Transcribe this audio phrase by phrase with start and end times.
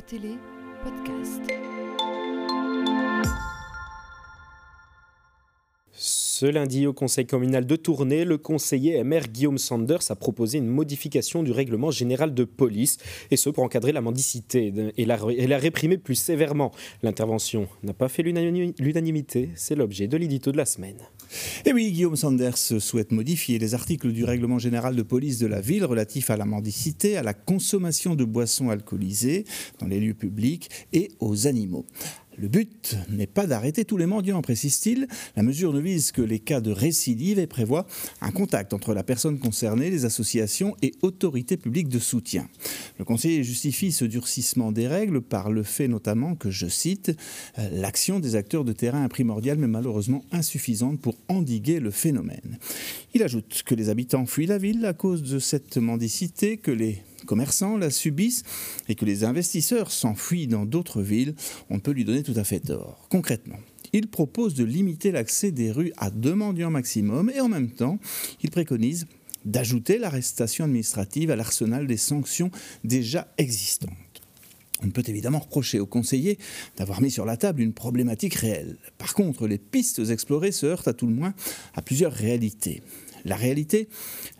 [0.00, 0.38] Télé
[0.82, 1.40] podcast.
[6.40, 10.68] Ce lundi, au conseil communal de Tournai, le conseiller maire Guillaume Sanders a proposé une
[10.68, 12.96] modification du règlement général de police,
[13.30, 16.72] et ce pour encadrer la mendicité et la, et la réprimer plus sévèrement.
[17.02, 20.96] L'intervention n'a pas fait l'unanimité, c'est l'objet de l'édito de la semaine.
[21.66, 25.60] Et oui, Guillaume Sanders souhaite modifier les articles du règlement général de police de la
[25.60, 29.44] ville relatifs à la mendicité, à la consommation de boissons alcoolisées
[29.78, 31.84] dans les lieux publics et aux animaux.
[32.40, 35.08] Le but n'est pas d'arrêter tous les mendiants, précise-t-il.
[35.36, 37.86] La mesure ne vise que les cas de récidive et prévoit
[38.22, 42.48] un contact entre la personne concernée, les associations et autorités publiques de soutien.
[42.98, 47.12] Le conseiller justifie ce durcissement des règles par le fait notamment que, je cite,
[47.72, 52.58] l'action des acteurs de terrain est primordiale mais malheureusement insuffisante pour endiguer le phénomène.
[53.12, 57.02] Il ajoute que les habitants fuient la ville à cause de cette mendicité, que les
[57.26, 58.44] commerçants la subissent
[58.88, 61.34] et que les investisseurs s'enfuient dans d'autres villes,
[61.70, 63.06] on peut lui donner tout à fait tort.
[63.10, 63.58] Concrètement,
[63.92, 67.98] il propose de limiter l'accès des rues à deux mendiants maximum et en même temps,
[68.42, 69.06] il préconise
[69.44, 72.50] d'ajouter l'arrestation administrative à l'arsenal des sanctions
[72.84, 74.09] déjà existantes.
[74.90, 76.36] On peut évidemment reprocher aux conseillers
[76.76, 78.76] d'avoir mis sur la table une problématique réelle.
[78.98, 81.32] Par contre, les pistes explorées se heurtent à tout le moins
[81.74, 82.82] à plusieurs réalités.
[83.24, 83.88] La réalité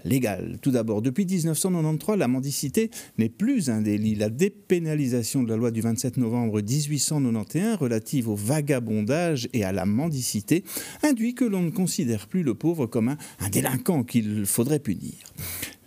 [0.04, 0.58] légale.
[0.60, 4.16] Tout d'abord, depuis 1993, la mendicité n'est plus un délit.
[4.16, 9.86] La dépénalisation de la loi du 27 novembre 1891 relative au vagabondage et à la
[9.86, 10.64] mendicité
[11.04, 15.14] induit que l'on ne considère plus le pauvre comme un, un délinquant qu'il faudrait punir.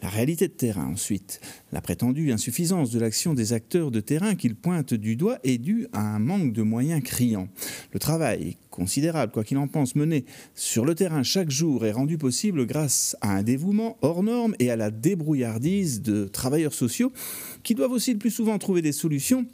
[0.04, 1.40] La réalité de terrain, ensuite.
[1.72, 5.88] La prétendue insuffisance de l'action des acteurs de terrain qu'ils pointent du doigt est due
[5.94, 7.48] à un manque de moyens criants.
[7.94, 12.18] Le travail considérable, quoi qu'il en pense, mené sur le terrain chaque jour est rendu
[12.18, 17.14] possible grâce à un dévouement hors norme et à la débrouillardise de travailleurs sociaux
[17.64, 19.46] qui doivent aussi le plus souvent trouver des solutions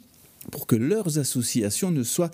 [0.50, 2.32] pour que leurs associations ne soient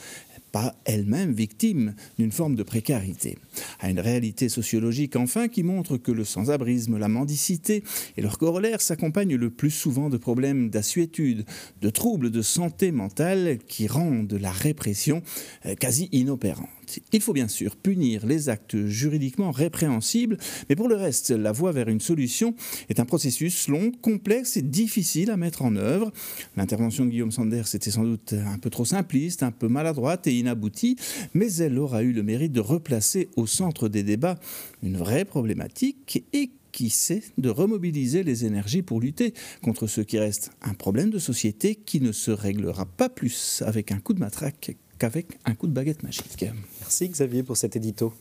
[0.57, 3.37] pas elles-mêmes victimes d'une forme de précarité.
[3.79, 7.84] À une réalité sociologique enfin qui montre que le sans-abrisme, la mendicité
[8.17, 11.44] et leurs corollaires s'accompagnent le plus souvent de problèmes d'assuétude,
[11.83, 15.21] de troubles de santé mentale qui rendent la répression
[15.67, 16.71] euh, quasi inopérante.
[17.13, 20.37] Il faut bien sûr punir les actes juridiquement répréhensibles,
[20.69, 22.55] mais pour le reste, la voie vers une solution
[22.89, 26.13] est un processus long, complexe et difficile à mettre en œuvre.
[26.57, 30.39] L'intervention de Guillaume Sanders était sans doute un peu trop simpliste, un peu maladroite et
[30.39, 30.97] inaboutie,
[31.35, 34.39] mais elle aura eu le mérite de replacer au centre des débats
[34.83, 39.33] une vraie problématique et qui sait de remobiliser les énergies pour lutter
[39.63, 43.93] contre ce qui reste un problème de société qui ne se réglera pas plus avec
[43.93, 46.45] un coup de matraque qu'avec un coup de baguette magique.
[46.81, 48.12] Merci Xavier pour cet édito.